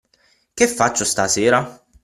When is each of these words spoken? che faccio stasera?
che 0.55 0.67
faccio 0.67 1.05
stasera? 1.05 1.79